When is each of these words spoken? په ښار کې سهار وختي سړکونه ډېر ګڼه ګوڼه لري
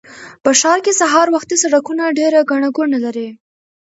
په 0.43 0.51
ښار 0.59 0.79
کې 0.85 0.93
سهار 0.99 1.27
وختي 1.35 1.55
سړکونه 1.63 2.03
ډېر 2.19 2.33
ګڼه 2.49 2.69
ګوڼه 2.77 2.97
لري 3.05 3.29